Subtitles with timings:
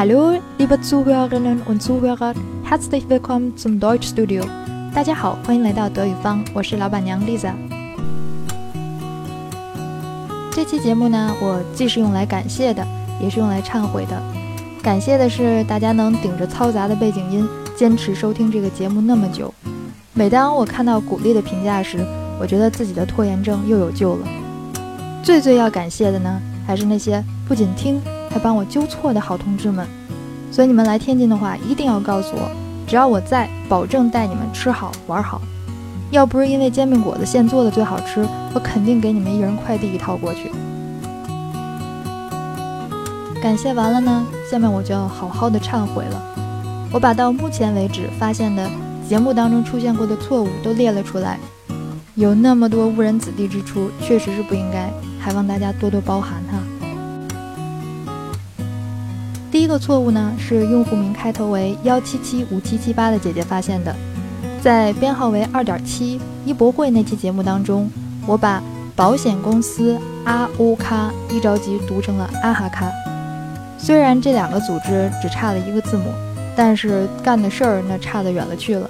[0.00, 2.32] Hallo, liebe Zuhörerinnen und Zuhörer,
[2.64, 4.42] herzlich willkommen zum Deutsch Studio。
[4.94, 7.52] 大家好，欢迎来到德语坊，我是老板娘 Lisa。
[10.50, 12.82] 这期节目呢，我既是用来感谢的，
[13.20, 14.18] 也是用来忏悔的。
[14.82, 19.52] 感谢的是大家能顶着嘈杂的背景音坚持收听这个节目那么久。
[20.14, 21.98] 每当我看到鼓励的评价时，
[22.40, 24.26] 我觉得自己的拖延症又有救了。
[25.22, 29.86] 最最要感谢的呢，还是那些不仅听还帮我纠错的好同志们。
[30.50, 32.50] 所以你们来天津的话，一定要告诉我，
[32.86, 35.40] 只要我在，保证带你们吃好玩好。
[36.10, 40.50] 要不是因为煎饼果子现做的最好吃，我肯定给你们一人快递一套过去。
[43.40, 46.20] 感谢完了呢，下面我就要好好的忏悔了。
[46.92, 48.68] 我把到目前为止发现的
[49.08, 51.38] 节目当中出现过的错误都列了出来，
[52.16, 56.58] 有那么多误人子弟之处，确实是不应该，还望大家多多包涵哈。
[59.50, 63.94] 第一个错误呢，是用户名开头为幺七七五七七八的姐姐发现的。
[64.62, 67.90] 在编号为二点七一博会那期节目当中，
[68.26, 68.62] 我把
[68.94, 72.88] 保险公司阿乌卡一着急读成了阿哈卡。
[73.76, 76.04] 虽然这两个组织只差了一个字母，
[76.54, 78.88] 但是干的事儿那差得远了去了。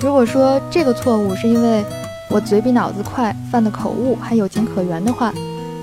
[0.00, 1.84] 如果说这个错误是因为
[2.30, 5.34] 我嘴比脑子快犯的口误还有情可原的话，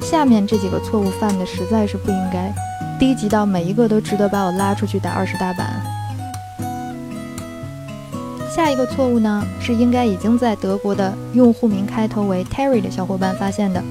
[0.02, 2.52] 下面这几个错误犯的实在是不应该，
[3.00, 5.82] 低级到每一个都值得把我拉出去打二十大板。
[8.50, 13.84] 下一个错误呢，是应该已经在德国的用户名开头为 Terry 的小伙伴发现的。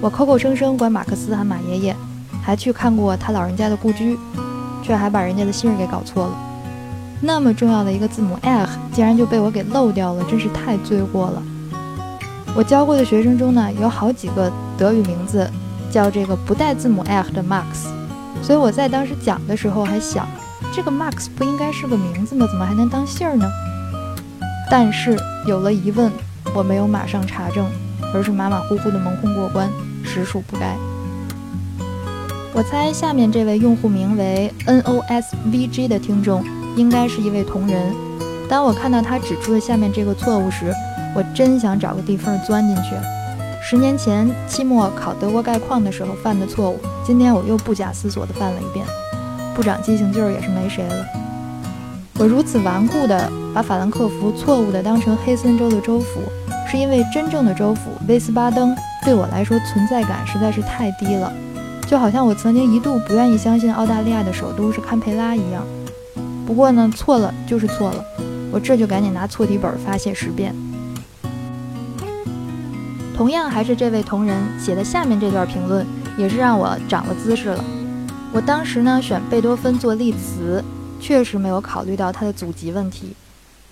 [0.00, 1.96] 我口口声声管马克思喊马爷爷，
[2.42, 4.18] 还去看过他老人家的故居，
[4.82, 6.32] 却还把人家的姓儿给搞错了。
[7.20, 11.42] 那么重要的一个字母 L，竟然就被我给漏掉了，真是太罪过了。
[12.56, 15.48] 我教过的学生中呢，有好几个德语名字
[15.92, 17.86] 叫这个不带字母 L 的 Max，
[18.46, 20.24] 所以我在当时讲的时候还想，
[20.72, 22.46] 这个 Max 不应该是个名字吗？
[22.46, 23.44] 怎么还能当姓儿呢？
[24.70, 25.18] 但是
[25.48, 26.12] 有了疑问，
[26.54, 27.66] 我没有马上查证，
[28.14, 29.68] 而是马马虎虎的蒙混过关，
[30.04, 30.76] 实属不该。
[32.54, 36.44] 我猜下面这位用户名为 nosvg 的听众
[36.76, 37.92] 应该是一位同仁。
[38.48, 40.72] 当我看到他指出的下面这个错误时，
[41.16, 42.94] 我真想找个地缝钻进去。
[43.68, 48.86] 十年前期末考德国概况的时候犯的错误，今天我又不假思索地犯了一遍，
[49.56, 51.04] 不长记性劲儿也是没谁了。
[52.16, 56.20] 我如此顽固地把法兰克福错误地当成黑森州的州府，
[56.70, 58.72] 是因为真正的州府威斯巴登
[59.04, 61.32] 对我来说存在感实在是太低了，
[61.88, 65.66] 就好像我曾经一度不愿意相信澳大利亚的首都是堪培拉一样。
[66.46, 68.04] 不过呢，错了就是错了，
[68.52, 70.54] 我这就赶紧拿错题本发泄十遍。
[73.16, 75.86] 同样还是这位同仁写的下面这段评论，
[76.18, 77.64] 也是让我长了姿势了。
[78.32, 80.62] 我当时呢选贝多芬做例词。
[80.98, 83.14] 确实没有考虑到他的祖籍问题。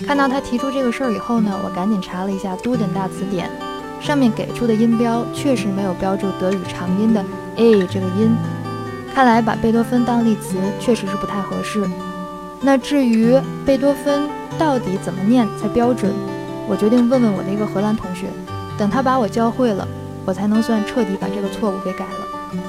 [0.06, 3.50] 看到他提出这个事儿以后呢，我赶紧查了一下都顿大词典，
[3.98, 7.24] 上面给出的音标确实没有标注德语长音的
[7.56, 8.36] a 这个音。
[9.14, 11.82] 看来把贝多芬当例词确实是不太合适。
[12.60, 13.34] 那至于
[13.64, 14.28] 贝多芬
[14.58, 16.12] 到底怎么念才标准，
[16.68, 18.26] 我决定问问我的一个荷兰同学，
[18.78, 19.86] 等他把我教会了，
[20.24, 22.60] 我才能算彻底把这个错误给改了。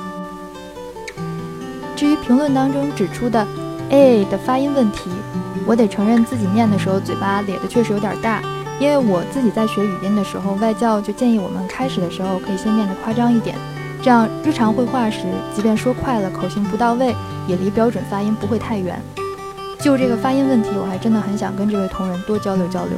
[1.95, 3.45] 至于评论当中指出的。
[3.91, 5.11] a 的发音问题，
[5.63, 8.41] 我得承认自己念的时候嘴巴咧的确实有点大，
[8.79, 13.55] 因为我自己在学语音的时候，外教就建议我们开始的时候可以先念得夸张一点，
[14.01, 17.15] 这样日常会话时，即便说快了，口型不到位，
[17.47, 18.99] 也离标准发音不会太远。
[19.79, 22.97] 就这个发音问题，我还真的很想跟这位同仁多交流交流。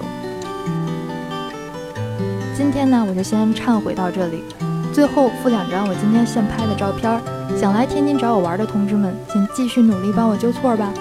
[2.57, 4.43] 今天呢，我就先忏悔到这里，
[4.91, 7.21] 最后附两张我今天现拍的照片。
[7.55, 10.91] 想来天津找我玩的同志们，请继续努力帮我纠错吧。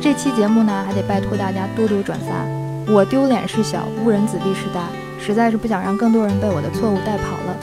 [0.00, 2.92] 这期节目呢，还得拜托大家多多转发。
[2.92, 4.88] 我丢脸是小，误人子弟是大，
[5.24, 7.54] 实在是不想让更多人被我的错误带跑了。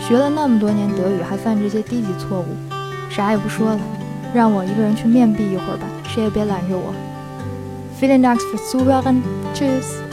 [0.00, 2.46] 学了那么多年德语，还犯这些低级错误，
[3.10, 3.80] 啥也不说了，
[4.32, 6.94] 让我一个人去面壁一会儿吧，谁也别拦着我。
[8.00, 9.20] Vielen Dank fürs Zuhören.
[9.54, 10.11] Tschüss.